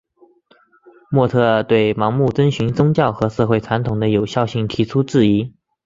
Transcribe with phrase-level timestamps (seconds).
[1.11, 5.53] 莫特对盲目遵循宗教和社会传统的有效性提出质疑。